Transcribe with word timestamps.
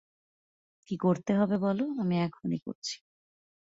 কী 0.89 0.95
করতে 0.97 1.31
হবে 1.35 1.55
বলো, 1.57 1.85
আমি 2.01 2.15
এখনই 2.21 2.59
করছি। 2.59 2.95